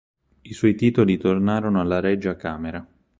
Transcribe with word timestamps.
I 0.41 0.53
suoi 0.55 0.73
titoli 0.73 1.17
tornarono 1.19 1.79
alla 1.79 1.99
Regia 1.99 2.35
Camera. 2.35 2.83